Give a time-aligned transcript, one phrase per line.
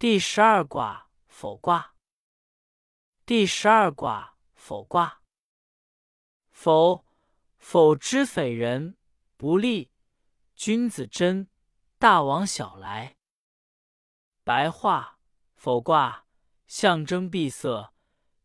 [0.00, 1.96] 第十二卦否卦。
[3.26, 5.22] 第十二卦否卦。
[6.52, 7.04] 否，
[7.58, 8.96] 否之匪人，
[9.36, 9.90] 不利。
[10.54, 11.48] 君子贞，
[11.98, 13.16] 大王小来。
[14.44, 15.18] 白话：
[15.56, 16.26] 否卦
[16.68, 17.92] 象征闭塞，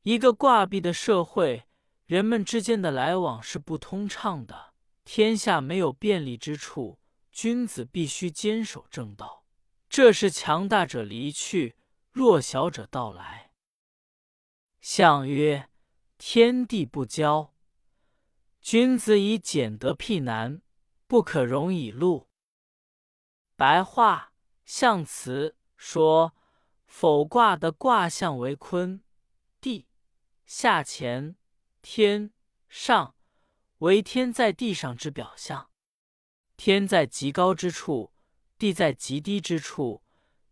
[0.01, 1.67] 一个卦闭的社会，
[2.07, 4.73] 人们之间的来往是不通畅的。
[5.05, 6.97] 天下没有便利之处，
[7.31, 9.42] 君子必须坚守正道。
[9.93, 11.75] 这是强大者离去，
[12.09, 13.51] 弱小者到来。
[14.81, 15.69] 象曰：
[16.17, 17.53] 天地不交。
[18.59, 20.63] 君子以俭德辟难，
[21.05, 22.27] 不可容以禄。
[23.55, 24.33] 白话
[24.65, 26.35] 象辞说：
[26.87, 29.03] 否卦的卦象为坤，
[29.61, 29.87] 地
[30.47, 31.35] 下乾，
[31.83, 32.33] 天
[32.67, 33.15] 上，
[33.77, 35.69] 为天在地上之表象。
[36.57, 38.11] 天在极高之处，
[38.63, 40.01] 地在极低之处，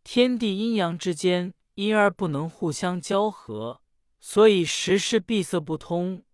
[0.04, 3.82] 天地阴阳之间因而不能互相交合，
[4.20, 6.26] 所以时事闭塞不通。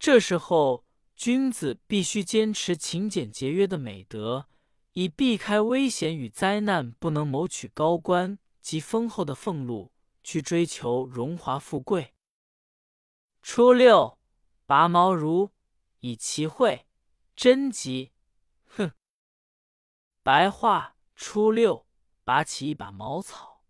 [0.00, 0.84] 这时候。
[1.14, 4.48] 君子必须坚持勤俭节约的美德，
[4.94, 9.92] 以避开危险与灾难，不能谋取高官及丰厚的俸禄，
[10.24, 12.14] 去追求荣华富贵。
[13.40, 14.18] 初六，
[14.66, 15.52] 拔毛如
[16.00, 16.86] 以其会，
[17.36, 18.10] 贞吉。
[18.66, 18.90] 哼！
[20.24, 20.91] 白话：
[21.24, 21.86] 初六，
[22.24, 23.62] 拔起一把茅草，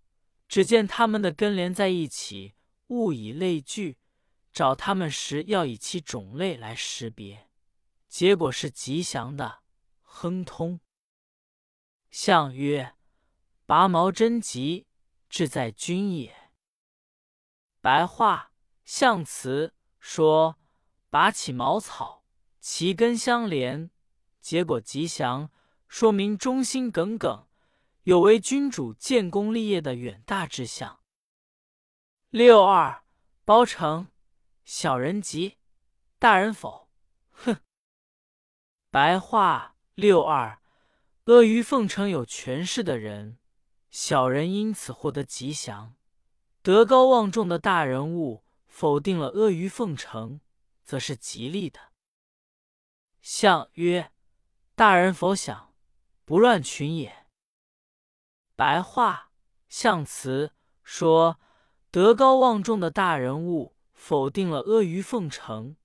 [0.49, 2.55] 只见它们的根连在一起，
[2.87, 3.99] 物以类聚。
[4.55, 7.51] 找它们时，要以其种类来识别，
[8.09, 9.61] 结果是吉祥的、
[10.01, 10.81] 亨通。
[12.11, 12.95] 象曰：
[13.67, 14.87] 拔毛贞吉，
[15.29, 16.35] 志在君也。
[17.83, 20.59] 白话象辞说：
[21.11, 22.25] 拔起茅草，
[22.61, 23.91] 其根相连，
[24.41, 25.51] 结果吉祥，
[25.93, 27.47] 说明忠心耿耿，
[28.05, 31.01] 有为君主、建功立业的远大志向。
[32.31, 33.05] 六二，
[33.45, 34.09] 包成。
[34.65, 35.59] 小人吉，
[36.19, 36.89] 大人否？
[37.33, 37.59] 哼！
[38.91, 40.63] 白话六二，
[41.25, 43.39] 阿谀奉承有权势的人，
[43.91, 45.97] 小人因此获得吉祥；
[46.63, 50.41] 德高望重的大人物否定了阿谀奉承，
[50.83, 51.93] 则是吉利的。
[53.21, 54.11] 象曰：
[54.75, 55.72] 大人否想，
[56.33, 57.27] 不乱群也。
[58.57, 59.33] 白话
[59.69, 61.39] 象辞说：
[61.91, 63.77] 德高望重的大人物。
[63.93, 65.77] 否定了阿谀奉承，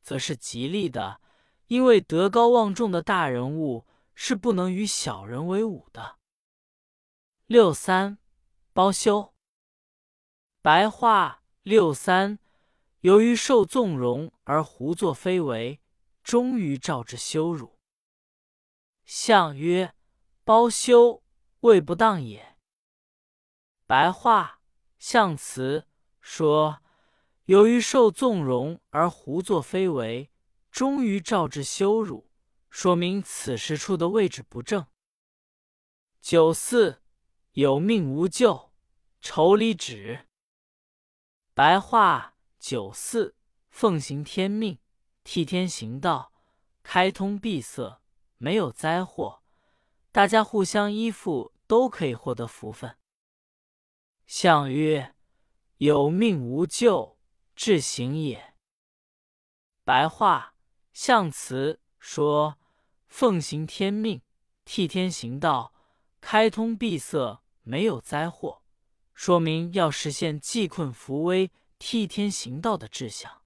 [0.00, 1.20] 则是吉利的，
[1.66, 6.16] 因为德高望重的大人物是不能与小人为伍的。
[7.44, 8.16] 六三，
[8.72, 9.34] 包羞。
[10.62, 12.38] 白话六三，
[13.00, 15.78] 由于受纵容而胡作非为，
[16.24, 17.79] 终于招致羞辱。
[19.12, 19.92] 象曰：
[20.44, 21.24] 包羞，
[21.62, 22.56] 谓不当也。
[23.84, 24.60] 白话
[25.00, 25.88] 象辞
[26.20, 26.80] 说。
[27.46, 30.30] 由于受纵容而胡作非为，
[30.70, 32.30] 终于招致羞辱，
[32.70, 34.86] 说明此时处的位置不正。
[36.20, 37.02] 九四，
[37.54, 38.72] 有命无咎，
[39.20, 40.28] 愁离止。
[41.52, 43.34] 白话：九四，
[43.70, 44.78] 奉行天命，
[45.24, 46.32] 替天行道，
[46.84, 47.99] 开通闭塞，
[48.42, 49.42] 没有灾祸，
[50.10, 52.96] 大家互相依附，都可以获得福分。
[54.26, 55.14] 象曰：
[55.76, 57.18] 有命无咎。
[57.54, 58.54] 至行也。
[59.84, 60.54] 白话
[60.94, 62.58] 象辞说：
[63.06, 64.22] 奉行天命，
[64.64, 65.74] 替天行道，
[66.22, 68.62] 开通闭塞，没有灾祸，
[69.12, 73.42] 说明要实现济困扶危、替天行道的志向。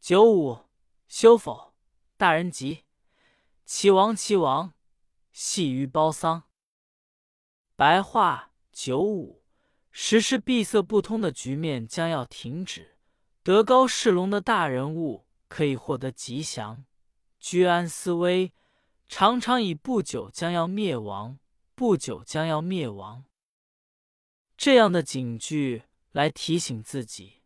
[0.00, 0.64] 九五，
[1.06, 1.74] 修否？
[2.16, 2.86] 大人吉，
[3.70, 4.72] 齐王齐王，
[5.30, 6.44] 系于包桑。
[7.76, 9.44] 白话九五。
[9.90, 12.96] 时事闭塞不通的局面将要停止，
[13.42, 16.86] 德高势隆的大人物可以获得吉祥，
[17.38, 18.54] 居安思危，
[19.06, 21.38] 常常以不久将要灭亡，
[21.74, 23.26] 不久将要灭亡
[24.56, 25.82] 这样的警句
[26.12, 27.42] 来提醒自己，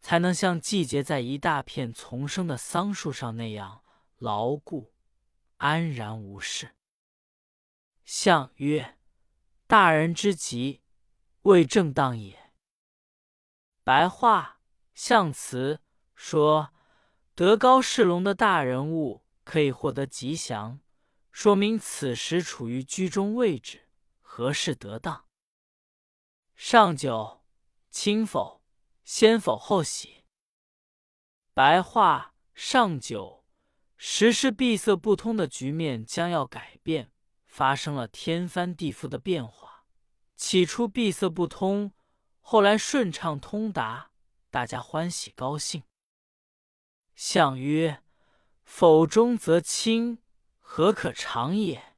[0.00, 3.82] 才能像季节在一大片丛生的桑树上那样
[4.16, 4.94] 牢固、
[5.56, 6.76] 安然无事。
[8.04, 8.98] 象曰：
[9.66, 10.82] 大人之吉。
[11.42, 12.52] 未正当也。
[13.84, 14.60] 白话
[14.94, 15.80] 象辞
[16.16, 16.72] 说：
[17.36, 20.80] 德高势隆的大人物可以获得吉祥，
[21.30, 23.88] 说明此时处于居中位置，
[24.20, 25.28] 合适得当。
[26.56, 27.44] 上九，
[27.90, 28.64] 轻否，
[29.04, 30.24] 先否后喜。
[31.54, 33.35] 白话上九，
[33.96, 37.10] 时事闭塞不通的局面将要改变，
[37.46, 39.84] 发生了天翻地覆的变化。
[40.36, 41.92] 起初闭塞不通，
[42.40, 44.10] 后来顺畅通达，
[44.50, 45.82] 大家欢喜高兴。
[47.14, 48.02] 相曰
[48.62, 50.18] ：“否中则轻，
[50.58, 51.94] 何可长也？”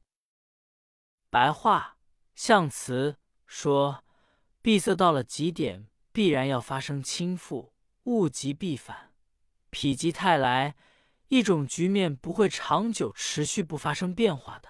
[1.29, 1.97] 白话
[2.33, 4.05] 象辞说：
[4.61, 7.73] 闭塞到了极点，必然要发生倾覆，
[8.03, 9.13] 物极必反，
[9.69, 10.75] 否极泰来，
[11.29, 14.68] 一种局面不会长久持续不发生变化的。